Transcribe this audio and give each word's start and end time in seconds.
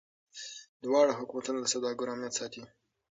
دواړه 0.83 1.13
حکومتونه 1.19 1.57
د 1.61 1.65
سوداګرو 1.73 2.13
امنیت 2.13 2.33
ساتي. 2.39 2.63